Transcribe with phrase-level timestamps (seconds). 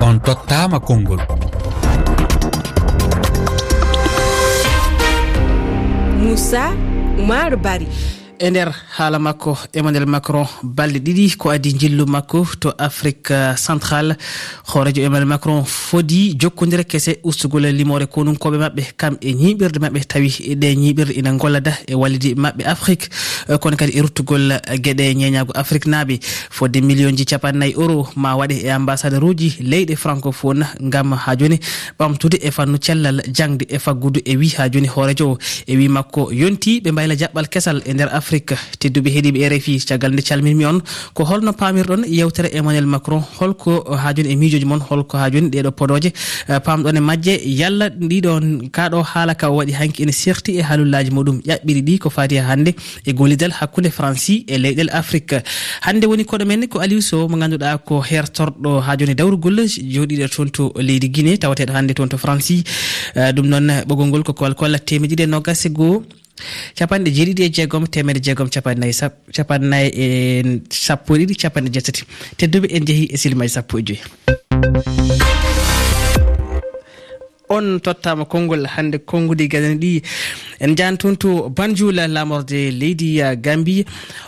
[0.00, 1.18] on tottama konngol.
[6.22, 6.72] Moussa
[7.18, 7.88] oumar bari.
[8.38, 8.68] e nder
[8.98, 14.16] haala makko emmanuel macron balɗe ɗiɗi ko adi jillu makko to afrique central
[14.68, 20.28] hoorejo emmanuel macron fodi jokkodira kese ustugol limore konunkoɓe mabɓe kam e ñiɓirde mabɓe tawi
[20.56, 23.08] ɗe ñiɓirde ina gollada e wallidi mabɓe afrique.
[23.60, 28.64] Kono kadi e ruttugol gueɗe ñeñago afrique naaɓe fodde million ji capannayyi euro ma waɗe
[28.64, 31.58] e ambassadeur uji leyɗe francophone gam ha joni
[31.98, 35.38] ɓamtude e fannu cellal jangde e faggudu e wi ha joni hoorejo.
[35.66, 38.54] E wi makko yonti ɓe mbayla jaɓɓal kesal e nder afrique afrique.
[38.80, 40.78] Tedduɓe heeɗiɓe e rfi caggal nde calminmi on.
[41.14, 45.48] Ko holno pamirɗon yewtere emmanuel macron holko ha joni e miijoji moon holko ha joni
[45.50, 46.10] ɗeɗo podoje
[46.48, 51.10] eh, pamɗon e majje yalla ɗiɗon kaɗo haala ka waɗi hanki ene serti e haalullaji
[51.10, 51.40] muɗum.
[51.46, 52.74] Ƴaɓɓiri ɗi ko fati hande
[53.06, 55.36] e golidal hakkude franci e leyɗel afrique.
[55.82, 60.28] Hande woni koɗo men ko aliou sow mo ganduɗa ko hertorɗo ha joni dawrugol joɗiɗo
[60.34, 62.64] toon to leydi guiné tawateɗo hande toon to franci
[63.14, 66.02] eh, ɗum noon ɓoggol ngol ko kolkolla temeɗiɗi e nogas e goho
[66.74, 68.94] capanɗe jeeɗiɗi e jeegom temedde jeegom capannayyi
[69.32, 72.02] capannayyi e sappo e ɗiɗi capanɗe jettati.
[72.36, 74.00] Tedduɓe en jeehi e silimaji sappo e joyi.
[77.48, 80.02] On tottama konngol hannde konngude gadani ɗi.
[80.60, 83.84] En jani toon to banjula lamorde leydi gambie.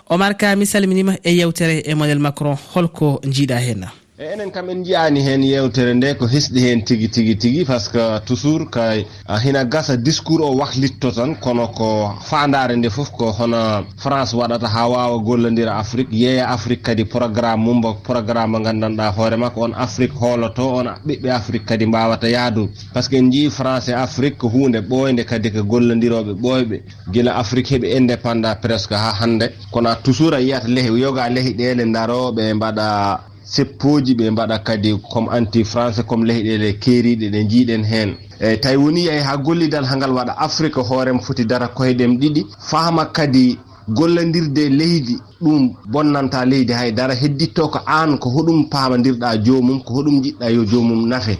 [0.09, 3.85] Omar ka mi salminima e yewtere emmanuel macron holko jiiɗa hen
[4.21, 7.81] e enen kam en jiyani hen yewtere nde ko hisɗi hen tigui tigui tigui par
[7.81, 9.07] ce que toujours kay
[9.45, 11.89] hina gasa discours o wahlitto tan kono ko
[12.29, 17.63] fandare nde foof ko hono france waɗata ha wawa gollodira afrique yeeya afrique kadi programme
[17.65, 22.69] mumba programme mo gandanɗa hoore makko on afrique hooloto on ɓiɓɓe afrique kadi mbawata yaadu.
[22.93, 26.83] Par ce que en jii france e afrique ko hunde ɓoyde kadi ko gollodiroɓe ɓoyɓe
[27.13, 31.85] guila afrique heeɓi indépendant presque ha hande kono toujours a yiyata leehe yoga leehe ɗele
[31.93, 38.11] daroɓe mbaɗa seppoji ɓe mbaɗa kadi comme anti français comme leyɗele keeriɗe ɗe jiiɗen heen.
[38.41, 42.47] Eyi tawi woni yeyi ha gollidal ha ngal waɗa afrique hoorema foti dara koyeɗem ɗiɗi.
[42.71, 43.59] Faama kadi
[43.89, 50.23] gollodirde leydi ɗum bonnanta leydi haydara hedditto ko an ko hoɗum paamadirɗa jomum ko hoɗum
[50.23, 51.39] jiɗɗa yo jomum nafe.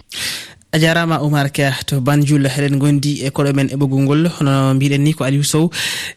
[0.73, 4.23] A jarama oumar ka to banjoul eɗen gondi e koɗo men e ɓoggol ngol.
[4.41, 5.71] No mbiɗen ni ko aliou sow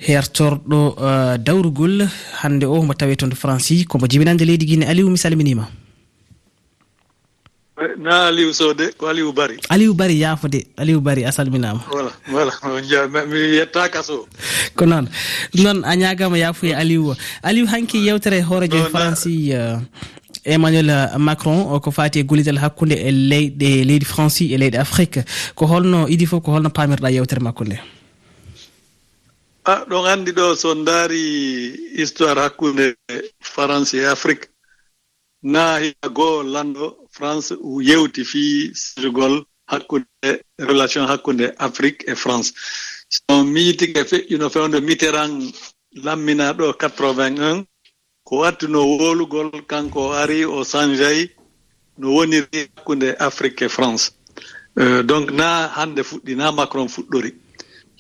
[0.08, 2.08] hertorɗo uh, dawrugol.
[2.42, 5.68] Hande o mo tawe toon to franci komo jibinande leydi guine aliou mi salminima.
[7.82, 11.82] Eh, na aliou sow de ko aliou bari aliou bari yaafude aliou bari a salminama
[11.90, 14.28] voilà voilà mi yettaka so
[14.76, 15.08] ko noon
[15.56, 17.16] ɗum noon a ñagama yaafuye aliou.
[17.44, 19.80] Aliou hanki yewtere hoorejo franci eh,
[20.46, 25.26] emmanuel macron ko fati e gollidal hakkude e leyɗe leydi franci e leyɗe afrique.
[25.56, 27.78] Ko holno idi foof ko holno pamirɗa yewtere makko nde
[29.66, 31.24] a ah, ɗon andi ɗo so daari
[31.98, 32.94] histoire hakkude
[33.42, 34.48] france e afrique.
[35.44, 37.54] Naa hiya goo lanɗo france
[37.90, 40.30] yewti fii sirgol hakkunde
[40.70, 42.54] relation hakkunde afrique e france.
[43.10, 45.54] So mi feƴƴuno fewde mitterrand
[46.06, 47.66] lammina ɗo 81
[48.28, 51.30] ko wattuno wolugol kanko ari o sangeyi
[52.00, 54.12] no woniri hakkunde afrique e france.
[54.80, 57.32] Euh, donc na hannde fuɗɗi na macron fuɗɗori.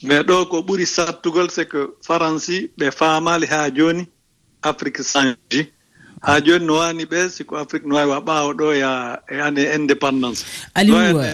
[0.03, 4.03] Mais ɗo ko ɓuri sattugol c'est que faransi ɓe faamali haa jooni
[4.63, 5.61] afrique sangi
[6.21, 9.61] ha joni no wani ɓe siko afrique no wawi wa ɓawa ɗo ya e ane
[9.75, 10.45] indépendance.
[10.75, 11.33] Aliou e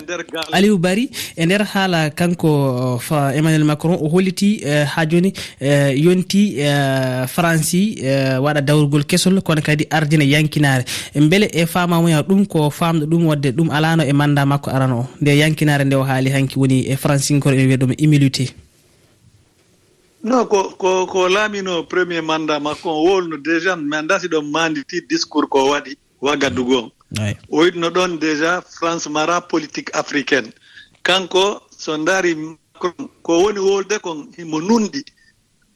[0.53, 5.91] aliou bari e nder haala kanko uh, emmanuel macron o holliti uh, ha joni uh,
[5.91, 6.55] yonti
[7.27, 7.99] franci
[8.39, 10.85] waɗa dawrugol kesol kono kadi ardina yankinare.
[11.15, 15.07] Beele e famamuya ɗum ko famɗo ɗum wadde ɗum alano e manda makko arano o.
[15.21, 18.53] Nde yankinare nde o haali hanki woni e francinkoro ene wiya ɗum humilité.
[20.23, 25.01] non ko ko ko laamino premier mandat makko o wolno déjà mi anndasi ɗon manditi
[25.07, 26.91] discours ko waɗi wagadugu on
[27.49, 30.51] o yitno ɗon déjà france mara politique africaine.
[31.03, 35.03] Kanko so ndaari macron ko woni wolde kon himo nunɗi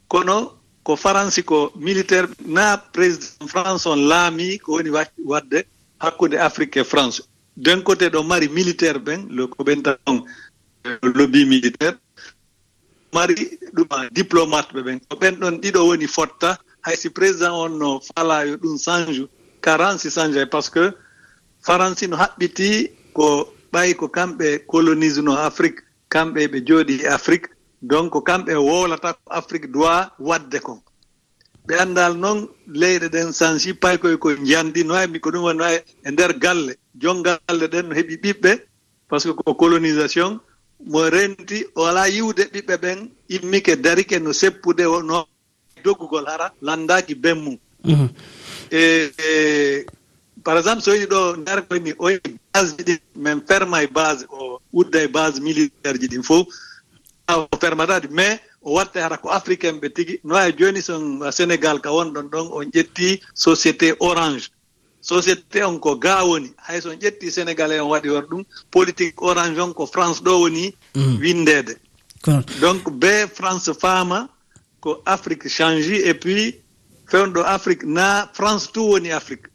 [0.07, 0.53] kono
[0.83, 4.89] ko faransi ko militaire na président france on laami ko woni
[5.25, 5.65] waɗde
[5.99, 7.21] hakkude afrique e france.
[7.57, 10.23] D'un côté ɗo mari militaire ɓen koɓen tan on
[11.15, 11.95] lobby militaire.
[13.13, 13.35] mari
[13.75, 14.99] ɗuma diplomate ɓe ɓen.
[15.09, 16.57] Ko ɓenɗon ɗiɗo woni fotta.
[16.85, 19.27] Haysi président on no falayo ɗum change
[19.61, 20.91] ka ransi change par ce que
[21.65, 25.79] faransi no haɓɓiti ko ɓayi ko kamɓe colonise no afrique.
[26.09, 27.47] Kamɓe ɓe jooɗi e afrique.
[27.81, 30.79] Donc kamɓe wowlata ko afrique doit wadde kon
[31.67, 35.65] ɓe anndal noon leyɗe ɗen sansi pay koye ko jiyandi no waymi ko ɗum wonno
[35.65, 36.73] e nder galle.
[36.95, 38.51] Jon galle ɗen no heɓi ɓiɓɓe
[39.09, 40.39] par ce que ko colonisation
[40.85, 42.99] mo renti wala yiwde ɓiɓɓe ɓen
[43.29, 45.25] immike darike no seppude no
[45.83, 47.57] doggugol hara landaki ben mum
[48.71, 49.85] e, e
[50.43, 52.17] par exemple so yii ɗo ndarkoyni oyi
[52.53, 56.47] base ji ɗin min ferma e base o udda e base militaire ji ɗin fof
[57.29, 60.19] o fermatade mais o watte hara ko africain ɓe tigi.
[60.23, 64.49] No wawi joni son sénégal ka wonɗon ɗon on ƴetti société orange.
[65.01, 69.59] société on ko gaa woni hay son ƴetti sénégalais on waɗi wor ɗum politique orange
[69.59, 71.17] on ko france ɗo woni mm.
[71.19, 71.75] windeede.
[72.61, 74.29] Donc be france faama
[74.79, 76.55] ko afrique changi et puis
[77.07, 79.47] fewnɗo afrique na france tout woni afrique.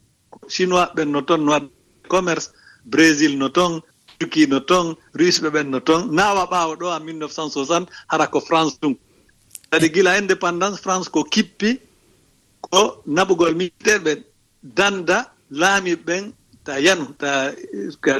[0.49, 1.69] Chinois ɓen no toon no waɗ
[2.09, 2.51] commerce
[2.85, 3.81] brésil no toon
[4.19, 8.41] turki no toon russe ɓe ɓen no toon nawa ɓaawa ɗo en 1960 hara ko
[8.41, 8.95] france ɗum.
[9.71, 11.79] Kadi gila indépendance france ko kippi
[12.61, 14.23] ko naɓugol militaire ɓe
[14.63, 16.33] danda laamiɓe ɓen
[16.65, 17.31] ta yanu ta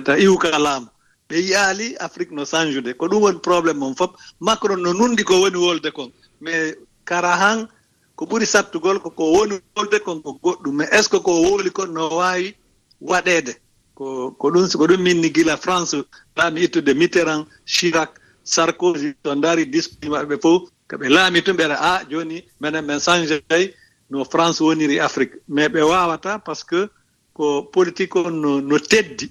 [0.06, 0.88] ta iwu laamu.
[1.30, 5.34] Ɓe yiyaali afrique no chanjude ko ɗum woni probléme on fof macron no nunndi ko
[5.42, 6.10] woni wolde kon.
[6.42, 6.76] Mais
[7.10, 7.68] kara han
[8.16, 10.76] ko ɓuri sattugol koko woni wolde kon ko goɗɗum.
[10.78, 12.56] Mais est ce que ko wooli kon no waawi
[13.02, 13.54] waɗeede?
[13.96, 15.96] Ko ko ɗum ko ɗum minni gila france
[16.38, 18.12] laami ittude mitterrand chirac
[18.44, 22.86] sarkozy to ndaari discours maɓɓe fof ko ɓe laami tun ɓeɗa a ah, jooni minen
[22.86, 23.74] min changey
[24.10, 25.36] no france woniri afrique.
[25.50, 26.90] Mais ɓe waawata par ce que
[27.38, 29.30] ko politique on no, no teddi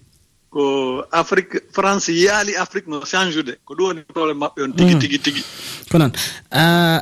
[0.56, 4.72] ko afrique france yaali afrique no change de ko ɗum woni probléme maɓɓe on.
[4.72, 5.00] Tigi mm.
[5.00, 5.42] tigi tigi.
[5.90, 6.12] Ko noon.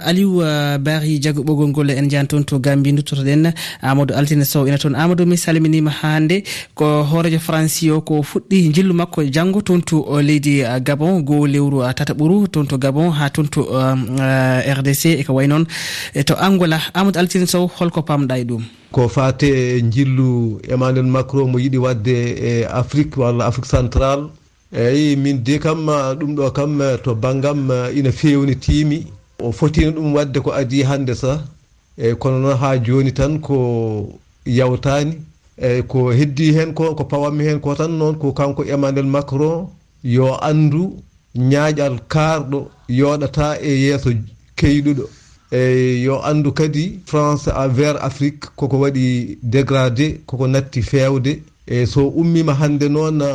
[0.08, 0.40] Aliou
[0.80, 3.52] bari jago ɓoggol ngol en jani toon to gambi duttotoɗen
[3.82, 4.94] amadou altine sow ina toon.
[4.94, 6.42] Amadou mi salminima hande
[6.74, 10.80] ko hoorejo franci o ko fuɗɗi jillu makko e janggo toon to uh, leydi uh,
[10.80, 11.22] gabon.
[11.22, 14.16] Goho lewru uh, tata ɓouru toon to gabon ha toon to um,
[14.78, 15.66] rdc eko way noon.
[16.14, 18.64] E to angola amadou altine sow holko pamɗa e ɗum.
[18.94, 22.14] ko fate jillu emmanuel macron mo yiɗi wadde
[22.50, 24.30] e afrique walla afrique central
[24.72, 25.86] eyyi min de kam
[26.18, 29.06] ɗum ɗo kam to banggam ina fewni tiimi.
[29.42, 31.42] O fotino ɗum wadde ko adi hande sa.
[31.98, 33.56] Eyyi kono noon ha joni tan ko
[34.46, 35.18] yawtani
[35.58, 39.66] eyyi ko heddi hen ko ko pawammi hen ko tan noon ko kanko emmanuel macron
[40.04, 41.02] yo andu
[41.36, 44.10] ñaaƴal kaarɗo yoɗata e yeeso
[44.56, 45.04] keyɗuɗo.
[45.54, 52.08] eyi yo andu kadi france vers afrique koko waɗi dégradé koko natti fewde e so
[52.08, 53.30] ummima hande noon e,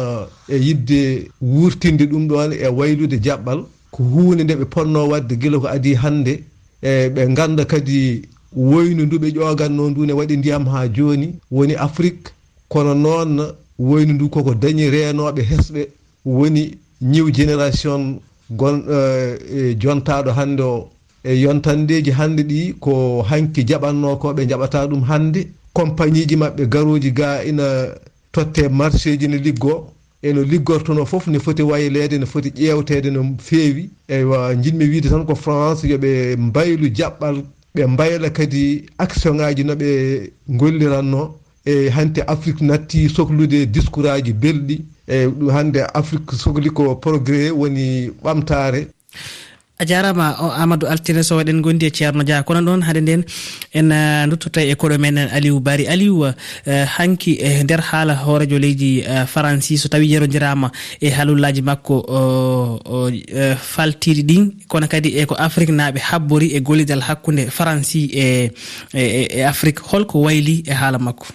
[0.55, 5.59] e yidde wurtinde ɗum ɗon e waylude jaɓɓal ko hunde nde ɓe ponno wadde gila
[5.59, 6.43] ko adi hande
[6.81, 8.21] e ɓe ganda kadi
[8.55, 12.31] woynu ndu ɓe ƴoganno ndu ne waɗi ndiyam ha joni woni afrique
[12.67, 15.87] kono noon woynu ndu koko dañi renoɓe hesɓe.
[16.25, 18.19] Woni new génération
[18.51, 20.89] gon e, e jontaɗo hande o.
[21.23, 25.47] e yontandeji hannde ɗi ko hanki jaɓanno ko ɓe jaɓata ɗum hannde.
[25.73, 27.93] Compagnie ji maɓɓe garoji ga ina
[28.31, 29.91] totte marché ji ne liggo
[30.23, 33.89] eno liggortono fof ne foti waylede ne foti ƴewtede no feewi.
[34.07, 37.43] Eywa jinmi wiide tan ko france yooɓe mbaylu jaɓɓal
[37.75, 44.81] ɓe mbayla kadi action ŋaji noɓe golliranno e hante afrique natti sohlude discours aji belɗi.
[45.07, 48.87] E ɗum hande afrique sohli ko progrès woni ɓamtare.
[49.79, 52.43] a jarama o amadou altine sow eɗen gondi e ceerno dia.
[52.43, 53.23] Kono noon haade nden
[53.73, 56.33] en uh, duttotta e koɗo men aliou bari aliou uh,
[56.97, 61.95] hanki e nder haala hoorejo leydi franci so tawi yerodirama e haalullaji makko
[63.55, 68.51] faltiɗi ɗin kono kadi e ko afrique naaɓe habbori e gollidal hakkude franci e
[68.93, 69.79] e, e e afrique.
[69.79, 71.27] Holko wayli e haala makko.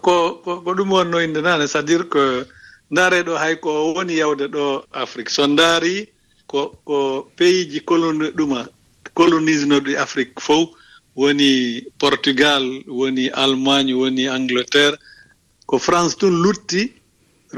[0.00, 2.46] Ko ko ɗum wonno inde nane c'est à dire que
[2.90, 5.28] ndaareɗo hay ko woni yawde ɗo afrique.
[5.28, 6.08] So ndaari
[6.50, 6.96] ko ko
[7.36, 8.60] pays ji coloni ɗuma
[9.18, 10.68] colonise ɗi afrique fof
[11.20, 11.50] woni
[12.02, 12.62] portugal
[12.98, 14.96] woni allemagne woni angleterre
[15.68, 16.82] ko france tun lutti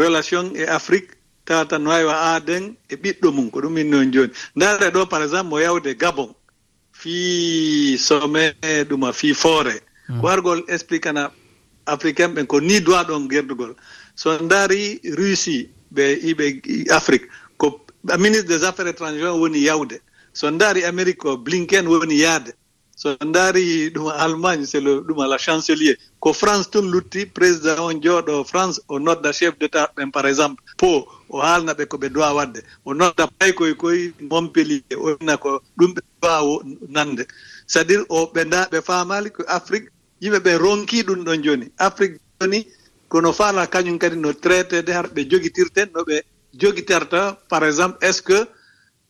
[0.02, 1.10] relation e afrique
[1.44, 5.50] tawa tan wawi aaden e ɓiɗɗo mum ko ɗum innon joni ndaare ɗo par exemple
[5.50, 6.30] mo yawde gabon
[7.02, 8.56] fii sommet
[8.88, 9.74] ɗuma fii foore.
[10.06, 10.20] Hmm.
[10.20, 11.30] Ko argol expliquana
[11.86, 13.74] africain ɓen ko ni duwaɗon gerdugol.
[14.14, 16.44] So ndaari russie ɓe iɓe
[16.98, 17.66] afrique ko
[18.18, 20.00] ministre des affaires étrangère woni yawde.
[20.32, 22.52] So ndaari amérique o blinken woni yaade.
[22.96, 25.96] So ndaari ɗum allemagne c'est le ɗum la chancelier.
[26.20, 30.26] Ko france tun lutti président on jooɗo france o nodda chef d' état ɓen par
[30.26, 30.62] exemple.
[30.76, 35.36] Po o haalna ɓe ko ɓe dowa waɗde o nodda pay koye koye montpellier ona
[35.36, 37.26] ko ɗum ɓe dowa nande.
[37.66, 39.88] C' est à dire o ɓe nda ɓe faamali ko afrique
[40.20, 42.66] yimɓe ɓe ronki ɗum ɗon joni afrique joni
[43.08, 46.22] kono faala kañum kadi no traité de har ɓe jogitirten no ɓe
[46.58, 48.46] jogitorta par exemple est ce que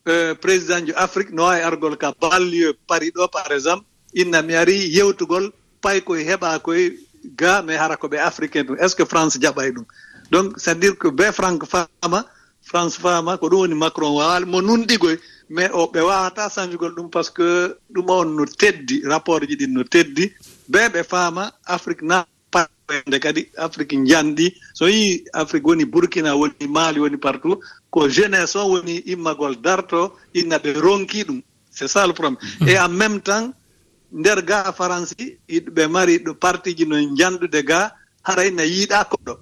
[0.09, 3.85] euh, président jo afrique no wawi argol ka banlieu paris ɗo par exemple
[4.15, 6.97] inna mi ari yewtugol pay koye heɓa koye
[7.37, 8.77] ga mais hara ko ɓe africain ɗum.
[8.79, 9.85] Est ce que france jaɓay ɗum?
[10.31, 12.27] Donc c'est à dire que be franc fama
[12.63, 15.19] france fama ko ɗum woni macron wawali mo nunɗigoy
[15.51, 19.57] mais o ɓe wawata sañjugol ɗum par ce que ɗum on no teddi rapport ji
[19.57, 20.33] ɗin no teddi.
[20.69, 22.25] Be ɓe faama afrique na
[22.93, 27.59] wayde kadi afrique njanɗi so yii afrique woni burkina woni mali woni partout
[27.91, 30.01] ko jeunesse o woni immagol darto
[30.35, 31.41] inna ɓe ronki ɗum.
[31.71, 32.37] C'est ça le problème.
[32.61, 32.69] Hmm.
[32.69, 33.53] Et en même temps
[34.13, 39.35] nder ga faransi ɓe mari ɗo partiji no janɗude ga hara inna yiiɗa koɗɗo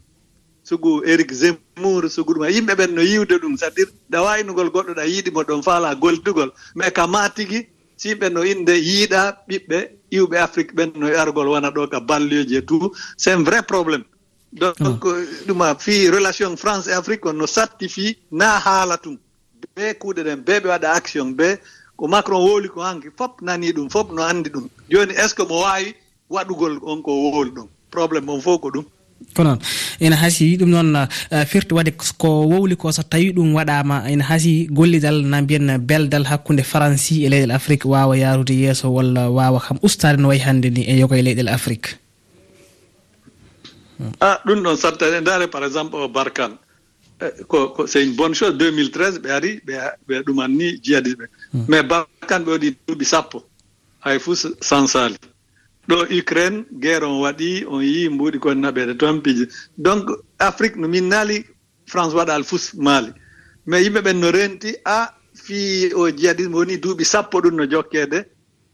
[0.62, 2.48] sugu éric zemour sugu ɗum.
[2.48, 6.52] Yimɓe ɓen no yiwde ɗum c' à dire ɗawaynugol goɗɗo ɗa yiiɗimo ɗon faala goldugol.
[6.76, 7.66] Mais ka ma tigi
[7.96, 9.78] si yimɓe no inde yiiɗa ɓiɓɓe
[10.10, 12.92] iwɓe afrique ɓen no yargol wona ɗo ka balleji e tout.
[13.16, 14.04] C'est un vrai probléme
[14.52, 14.98] donc ah.
[15.46, 19.16] ɗuma fi relation france et afrique on no satti fi na haala tum.
[19.76, 21.58] Be kuuɗe ɗen be ɓe waɗa action be
[21.96, 24.68] ko macron wooli ko hanki fof nani ɗum fof no anndi ɗum.
[24.90, 25.94] Joni est ce que mo waawi
[26.30, 27.68] waɗugol on ko wooli ɗum?
[27.90, 28.84] Probléme on fof ko ɗum.
[29.34, 29.58] ko noon.
[30.00, 30.96] Ene hasi ɗum noon
[31.30, 35.78] eh, firti wadde ko wowli ko so tawi ɗum waɗama ene hasi gollidal na mbiyen
[35.78, 40.40] beldal hakkude franci e leyɗel afrique wawa yarude yeeso walla wawa kam ustade no wayi
[40.40, 41.96] hannde ni e yogo e leyɗel afrique.
[44.20, 46.52] A ɗum ɗon sattane ndaare par exemple o barkan.
[47.22, 48.54] Eh, ko ko c'est une bonne chose.
[48.56, 49.74] 2013 ɓe ari ɓe
[50.08, 51.64] ɓe ɗumanni jiyadi ɓe hmm.
[51.68, 53.44] mais barkan ɓe waɗi duuɓi sappo.
[54.00, 55.16] Hay fof sansali
[55.90, 59.44] ɗo ukraine guerre on waɗi on yi mbuuɗi kon naɓede toon piji
[59.86, 60.04] donc
[60.38, 61.36] afrique no min naali
[61.86, 63.10] france waɗal fus maali.
[63.66, 64.98] Mais yimɓe ɓen no renti a
[65.44, 68.18] fii o jiyaɗi woni duuɓi sappo ɗum no jokkede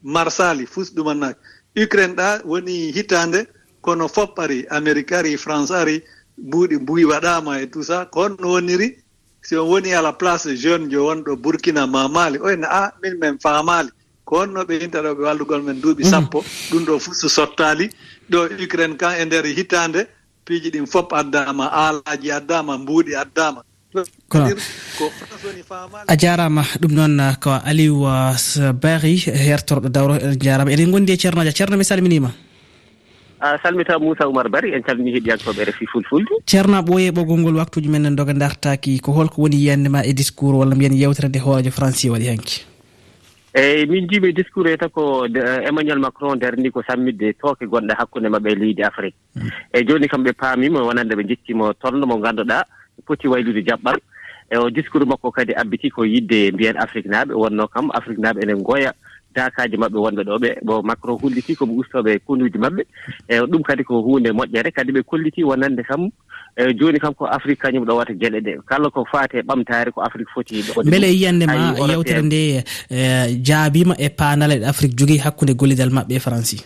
[0.02, 1.38] marsali fus ɗumannaki
[1.85, 3.46] ukraine ɗa woni hitande
[3.80, 6.02] kono fop ari amérique ari france ari
[6.38, 8.06] mbuuɗi mbuyi waɗama e tout ça.
[8.12, 8.88] Ko honno woniri
[9.42, 12.38] si on woni à la place jeune jo wonɗo burkina ma maali.
[12.38, 13.90] Oyne a min min faamaali.
[14.26, 16.11] ko wonno ɓe intata ɓe wallugol men duuɓi mm.
[16.11, 16.38] sappo.
[16.71, 17.87] Ɗum ɗo fof so sottaali.
[18.30, 20.00] Ɗo ucraine kan e nder hitaande
[20.45, 23.61] piiji ɗin fof addama aalaji addama mbuuɗi addama
[24.28, 24.47] kono
[26.09, 29.16] a jarama ɗum noon uh, ko aliou uh, uh, bari
[29.47, 32.30] hertorɗo dawro en jarama eɗen gondi e ceernoja ceerno mi salminima
[33.40, 36.33] a ah, salmita moussa oumar bari en calmini heɗiyankoɓe refi fulfulde.
[36.47, 40.12] Ceerno ɓooye ɓoggol ngol waktuji men en doga dartaki ko holko woni yiyande ma e
[40.12, 42.64] discours walla mbiyen yewtere nde hoorajo franci waɗi hanki.
[43.56, 45.26] eyi min njiimi discours e tako
[45.68, 49.16] emmanuel macron nderni ko sammidde tooke gonɗe hakkunde maɓɓe e leydi afrique.
[49.72, 52.64] Eyi jooni kam ɓe paamima wonande ɓe jettimo tolno mo ngannduɗaa
[53.06, 53.96] poti waylude jaɓɓal.
[54.50, 58.42] E o discours makko kadi abbiti ko yidde mbiyen afrique naaɓe wonno kam afrique naaɓe
[58.42, 58.92] enen ngoya
[59.34, 60.50] dakaji maɓɓe wonɓe ɗo ɓe.
[60.62, 62.82] Bon macron holliti koɓe ustoɓe konduji maɓɓe.
[63.28, 66.10] E ɗum kadi ko hunde moƴƴere kadi ɓe kolliti wonande kam
[66.56, 68.52] eyyi joni kam ko afrique kañum ɗo wata gueɗe ɗe.
[68.66, 73.94] Kala ko faate ɓamtare ko afrique foti beele yiyande ma yewtere nde e, e, jaabima
[73.98, 76.64] e panale ɗe afrique jogui hakkude gollidal mabɓe e franci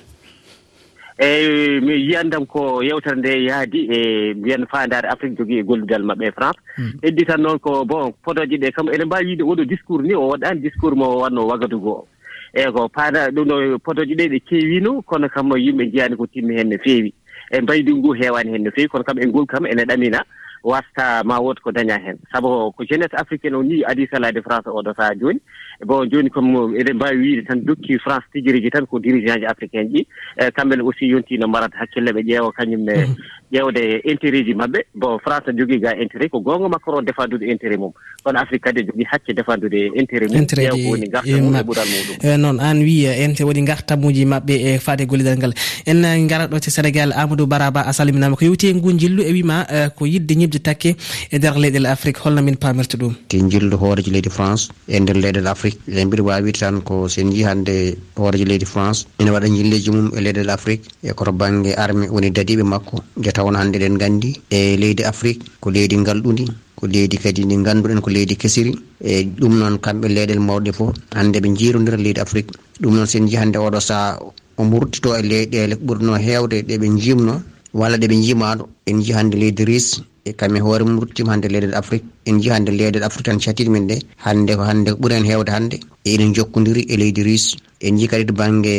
[1.20, 6.26] eyi mi yiyandam ko yewtere nde yaadi e mbiyen fandare afrique jogui e gollidal mabɓe
[6.28, 6.60] e france.
[6.76, 6.92] Hmm.
[7.02, 10.28] Heddi tan noon ko bon podoji ɗe kam ene mbawi wiide oɗo discours ni o
[10.28, 11.90] waɗani discours mo wanno wagadugo.
[11.90, 12.06] O
[12.54, 16.56] eyi ko paana ɗum ɗo podoji ɗe ɗe keewino kono kam yimɓe jiyani ko timmi
[16.56, 17.12] hen no feewi.
[17.50, 20.22] e mbaydi ngu heewani heen no feewi kono kam e ngol kam ene ɗamina
[20.62, 24.68] wasta ma wood ko daña heen sabu ko jeunesse africaine o ni adi salade france
[24.68, 25.40] oɗo sahaa jooni.
[25.86, 29.88] Bon jooni comme eɗen mbawi wiide tan dokki france tijiriji tan ko dirigent ji africain
[29.88, 30.06] ji.
[30.36, 33.14] E kamɓene aussi yontino mbarata hakkille ɓe ƴeewa kañumne mhm.
[33.52, 34.78] ƴeewde intérêt ji maɓɓe.
[34.94, 37.92] Bon france ne jogii ga intérêt ko goonga macron défendude intérêt mum.
[38.24, 40.44] Kono afrique kadi jogii hacce défendude intérêt mum.
[40.46, 42.16] Ƴeew ko woni garta e ɓural muɗum.
[42.22, 45.52] Eh, noon an wiya ente woni gartamuji maɓɓe e faade gollidal ngal.
[45.86, 49.32] En gara ɗo te sénégal amadou baraba a salminama ko yewti e ngu jillu e
[49.32, 50.94] wima eh, ko yidde ñibde takke
[51.30, 52.20] e nder leyɗel afrique.
[52.24, 53.14] Holno min pamirta ɗum.
[53.28, 55.78] Te jillu hooreji leydi france e nder leyɗel afrique.
[55.88, 59.06] Eɗen mbiɗa wawide tan ko sen jii hannde hooreji leydi france.
[59.18, 60.86] Ene waɗa jilleji mum e leyɗel afrique.
[61.02, 65.42] E koto banggue armé woni dadiɓe makko jeta tawno hannde eɗen nganndi e leydi afrique
[65.62, 66.44] ko leydi ngalɗundi
[66.78, 68.72] ko leydi kadi ndi ngannduɗen ko leydi kesiri.
[69.10, 72.50] E ɗum noon kamɓe leyɗel mawɗe fof hannde ɓe jiirodira leydi afrique.
[72.80, 74.18] Ɗum noon sen jii hannde oɗo sahaa
[74.60, 77.34] o murtito e leyɗele ɓurno heewde ɗeɓe jimno
[77.80, 79.86] walla ɗeɓe jimaɗo en jii hannde leydi ris
[80.28, 82.06] e kam e hoore murtima hannde leyɗel afrique.
[82.28, 85.24] En jii hannde leyɗel afrique tan catiɗi men ɗe hannde ko hannde ko ɓuuri hen
[85.30, 85.76] heewde hannde.
[86.04, 87.44] Eɗen jokkodiri e leydi ris
[87.86, 88.74] en jii kadi to baŋnge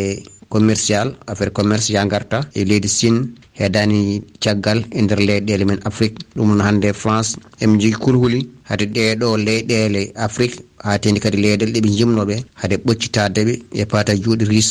[0.53, 3.19] commercial affaire commerce ya garta e leydi sine
[3.59, 6.17] heedani caggal e nder leyɗele men afrique.
[6.35, 7.31] Ɗum noon hannde e france.
[7.61, 8.39] Emin jogui kulhuli
[8.69, 10.57] haade ɗeɗo leyɗele afrique.
[10.83, 14.69] Ha tendi kadi leyɗele ɗeɓe jimnoɓe haade ɓoccitadeɓe e paata juuɗe ris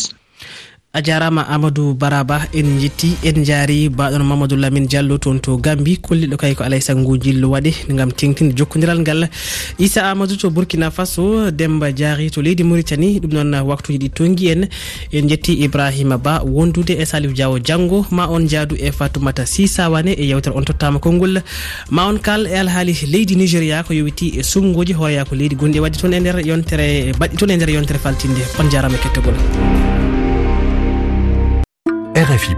[0.92, 5.99] a jarama amadou baraba en jetti en jaari baɗon mamadou lamin diallo toon to gambi.
[6.02, 9.28] Kolliɗo kay ko alay saago jillo waɗe gam tengtinde jokkodiral ngal.
[9.78, 14.50] Issa amadou to burkina faso demba diari to leydi mauritani ɗum noon waktuji ɗi tongi
[14.50, 14.68] en.
[15.12, 20.18] En jetti ibrahima ba wondude e salif diawo dianggo ma on jaadu e fatoumata sisawane
[20.18, 21.38] e yewtere on tottama konngol.
[21.90, 25.78] Ma on kal e alhaali leydi nigéria ko yowiti e sungoji hooreya ko leydi gonɗi
[25.78, 28.42] waɗi toon e nder yontere baɗɗi toon e nder yontere faltinde.
[28.59, 29.38] On jarama e kettogol.
[32.31, 32.55] RFI